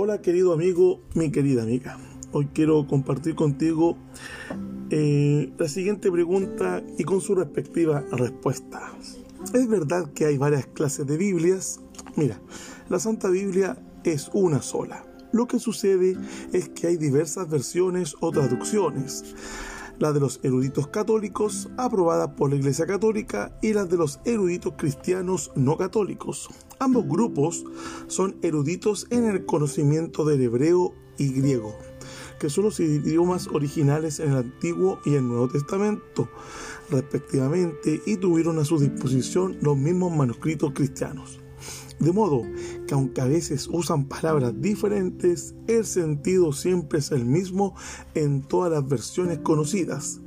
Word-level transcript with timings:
Hola 0.00 0.22
querido 0.22 0.52
amigo, 0.52 1.00
mi 1.14 1.32
querida 1.32 1.64
amiga. 1.64 1.98
Hoy 2.30 2.46
quiero 2.54 2.86
compartir 2.86 3.34
contigo 3.34 3.96
eh, 4.90 5.52
la 5.58 5.66
siguiente 5.66 6.08
pregunta 6.12 6.84
y 6.96 7.02
con 7.02 7.20
su 7.20 7.34
respectiva 7.34 8.04
respuesta. 8.12 8.92
¿Es 9.52 9.66
verdad 9.66 10.12
que 10.12 10.26
hay 10.26 10.38
varias 10.38 10.66
clases 10.66 11.04
de 11.04 11.16
Biblias? 11.16 11.80
Mira, 12.14 12.40
la 12.88 13.00
Santa 13.00 13.28
Biblia 13.28 13.76
es 14.04 14.30
una 14.34 14.62
sola. 14.62 15.04
Lo 15.32 15.48
que 15.48 15.58
sucede 15.58 16.16
es 16.52 16.68
que 16.68 16.86
hay 16.86 16.96
diversas 16.96 17.50
versiones 17.50 18.14
o 18.20 18.30
traducciones 18.30 19.34
la 19.98 20.12
de 20.12 20.20
los 20.20 20.38
eruditos 20.44 20.86
católicos, 20.86 21.68
aprobada 21.76 22.36
por 22.36 22.50
la 22.50 22.56
Iglesia 22.56 22.86
Católica, 22.86 23.58
y 23.62 23.72
la 23.72 23.84
de 23.84 23.96
los 23.96 24.20
eruditos 24.24 24.74
cristianos 24.76 25.50
no 25.56 25.76
católicos. 25.76 26.48
Ambos 26.80 27.08
grupos 27.08 27.64
son 28.06 28.36
eruditos 28.42 29.06
en 29.10 29.24
el 29.24 29.44
conocimiento 29.44 30.24
del 30.24 30.42
hebreo 30.42 30.94
y 31.16 31.32
griego, 31.32 31.74
que 32.38 32.50
son 32.50 32.64
los 32.64 32.78
idiomas 32.78 33.48
originales 33.48 34.20
en 34.20 34.30
el 34.30 34.36
Antiguo 34.38 35.00
y 35.04 35.14
el 35.14 35.26
Nuevo 35.26 35.48
Testamento, 35.48 36.28
respectivamente, 36.88 38.00
y 38.06 38.16
tuvieron 38.16 38.58
a 38.60 38.64
su 38.64 38.78
disposición 38.78 39.58
los 39.60 39.76
mismos 39.76 40.16
manuscritos 40.16 40.72
cristianos. 40.72 41.40
De 41.98 42.12
modo 42.12 42.42
que 42.86 42.94
aunque 42.94 43.20
a 43.20 43.26
veces 43.26 43.68
usan 43.72 44.06
palabras 44.06 44.52
diferentes, 44.60 45.56
el 45.66 45.84
sentido 45.84 46.52
siempre 46.52 47.00
es 47.00 47.10
el 47.10 47.24
mismo 47.24 47.74
en 48.14 48.42
todas 48.42 48.70
las 48.70 48.88
versiones 48.88 49.38
conocidas, 49.38 50.20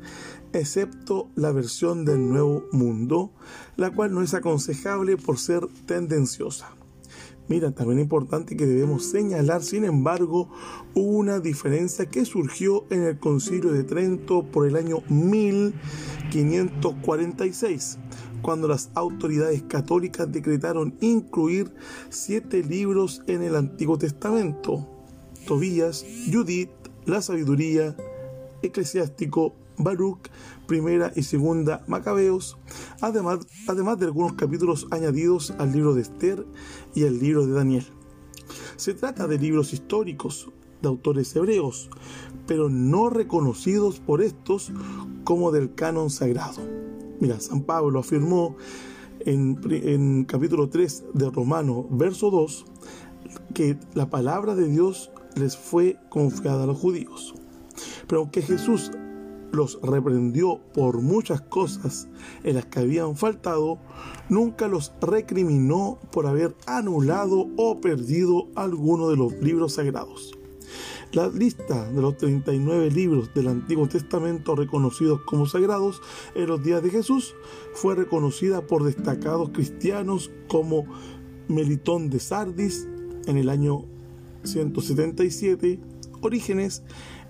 excepto 0.54 1.30
la 1.36 1.52
versión 1.52 2.06
del 2.06 2.30
Nuevo 2.30 2.64
Mundo, 2.72 3.34
la 3.78 3.92
cual 3.92 4.14
no 4.14 4.22
es 4.22 4.34
aconsejable 4.34 5.18
por 5.18 5.38
ser 5.38 5.68
tendenciosa. 5.86 6.70
Mira, 7.48 7.72
también 7.72 8.00
es 8.00 8.04
importante 8.04 8.56
que 8.56 8.66
debemos 8.66 9.06
señalar, 9.06 9.64
sin 9.64 9.84
embargo, 9.84 10.50
una 10.96 11.40
diferencia 11.40 12.06
que 12.06 12.24
surgió 12.24 12.86
en 12.90 13.04
el 13.04 13.20
Concilio 13.20 13.74
de 13.74 13.84
Trento 13.84 14.44
por 14.44 14.66
el 14.68 14.78
año 14.78 15.00
1546 15.10 17.98
cuando 18.42 18.68
las 18.68 18.90
autoridades 18.96 19.64
católicas 19.64 20.32
decretaron 20.32 20.96
incluir 21.00 21.74
siete 22.10 22.64
libros 22.64 23.22
en 23.28 23.44
el 23.44 23.56
Antiguo 23.56 23.98
Testamento, 23.98 24.88
Tobías, 25.46 26.06
Judith, 26.32 26.70
la 27.06 27.22
sabiduría, 27.22 27.96
Eclesiástico, 28.62 29.54
Baruch, 29.84 30.30
primera 30.68 31.12
y 31.16 31.24
segunda 31.24 31.84
Macabeos, 31.88 32.58
además, 33.02 33.40
además 33.68 34.00
de 34.00 34.06
algunos 34.06 34.34
capítulos 34.34 34.88
añadidos 34.92 35.54
al 35.60 35.72
libro 35.72 35.94
de 35.94 36.02
Esther 36.02 36.46
y 36.96 37.06
al 37.06 37.20
libro 37.20 37.46
de 37.46 37.54
Daniel. 37.54 37.86
Se 38.76 38.94
trata 38.94 39.28
de 39.28 39.38
libros 39.38 39.74
históricos 39.74 40.50
de 40.82 40.88
autores 40.88 41.36
hebreos, 41.36 41.90
pero 42.48 42.70
no 42.70 43.10
reconocidos 43.10 44.00
por 44.00 44.22
estos 44.22 44.72
como 45.24 45.52
del 45.52 45.74
canon 45.76 46.10
sagrado. 46.10 46.62
Mira, 47.20 47.40
San 47.40 47.62
Pablo 47.62 48.00
afirmó 48.00 48.56
en, 49.26 50.26
capítulo 50.26 50.70
3 50.70 51.04
de 51.14 51.30
Romano, 51.30 51.86
verso 51.92 52.32
2, 52.32 52.66
que 53.54 53.78
la 53.94 54.10
palabra 54.10 54.56
de 54.56 54.68
Dios 54.68 55.12
les 55.36 55.56
fue 55.56 55.98
confiada 56.10 56.64
a 56.64 56.68
los 56.68 56.80
judíos. 56.80 57.36
Pero 58.08 58.22
aunque 58.22 58.42
Jesús 58.42 58.92
los 59.52 59.80
reprendió 59.82 60.60
por 60.74 61.02
muchas 61.02 61.42
cosas 61.42 62.08
en 62.44 62.56
las 62.56 62.66
que 62.66 62.80
habían 62.80 63.16
faltado, 63.16 63.80
nunca 64.30 64.68
los 64.68 64.94
recriminó 65.02 66.00
por 66.12 66.28
haber 66.28 66.56
anulado 66.66 67.48
o 67.58 67.80
perdido 67.82 68.48
alguno 68.56 69.10
de 69.10 69.18
los 69.18 69.34
libros 69.42 69.74
sagrados. 69.74 70.38
La 71.14 71.28
lista 71.28 71.92
de 71.92 72.02
los 72.02 72.16
39 72.16 72.90
libros 72.92 73.34
del 73.34 73.50
Antiguo 73.50 73.88
Testamento 73.88 74.56
reconocidos 74.56 75.20
como 75.26 75.46
sagrados 75.46 76.02
en 76.36 76.48
los 76.48 76.64
días 76.64 76.82
de 76.82 76.90
Jesús 76.90 77.36
fue 77.74 77.96
reconocida 77.96 78.62
por 78.66 78.84
destacados 78.86 79.50
cristianos 79.50 80.32
como 80.48 80.86
Melitón 81.50 82.10
de 82.10 82.20
Sardis 82.20 82.88
en 83.28 83.36
el 83.36 83.50
año 83.50 83.84
177, 84.44 85.80
Orígenes 86.22 86.84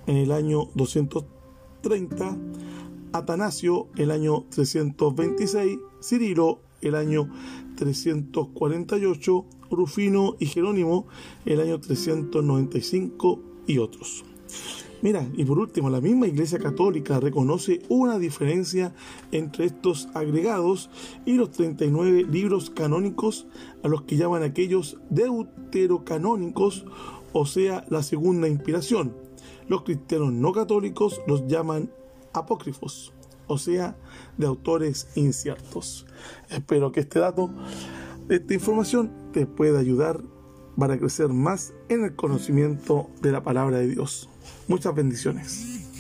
en 0.06 0.18
el 0.18 0.32
año 0.32 0.70
230, 1.82 2.38
Atanasio 3.14 3.88
el 3.98 4.12
año 4.12 4.46
326, 4.50 5.80
Cirilo 6.02 6.62
el 6.82 6.96
año 6.96 7.30
348, 7.76 9.46
Rufino 9.70 10.36
y 10.40 10.46
Jerónimo 10.46 11.08
el 11.46 11.60
año 11.62 11.80
395 11.80 13.40
y 13.68 13.78
otros. 13.78 14.24
Mira, 15.02 15.28
y 15.34 15.46
por 15.46 15.58
último, 15.58 15.90
la 15.90 16.00
misma 16.00 16.28
Iglesia 16.28 16.60
Católica 16.60 17.20
reconoce 17.20 17.82
una 17.90 18.20
diferencia 18.20 18.94
entre 19.32 19.66
estos 19.66 20.10
agregados 20.14 20.92
y 21.26 21.34
los 21.34 21.52
39 21.52 22.28
libros 22.30 22.70
canónicos 22.70 23.48
a 23.84 23.88
los 23.88 24.04
que 24.04 24.16
llaman 24.18 24.44
aquellos 24.44 24.98
deuterocanónicos, 25.10 26.86
o 27.34 27.46
sea, 27.48 27.84
la 27.90 28.04
segunda 28.04 28.48
inspiración. 28.48 29.16
Los 29.68 29.82
cristianos 29.84 30.34
no 30.34 30.52
católicos 30.52 31.20
los 31.26 31.48
llaman 31.48 31.90
apócrifos, 32.34 33.12
o 33.48 33.58
sea, 33.58 33.98
de 34.38 34.46
autores 34.46 35.08
inciertos. 35.16 36.06
Espero 36.50 36.92
que 36.92 37.00
este 37.00 37.20
dato, 37.20 37.50
esta 38.30 38.54
información, 38.54 39.12
te 39.34 39.48
pueda 39.48 39.80
ayudar 39.80 40.22
para 40.78 40.98
crecer 40.98 41.30
más 41.30 41.74
en 41.90 42.04
el 42.04 42.16
conocimiento 42.16 43.10
de 43.22 43.32
la 43.32 43.44
palabra 43.44 43.78
de 43.78 43.88
Dios. 43.88 44.30
Muchas 44.68 44.96
bendiciones. 44.96 45.91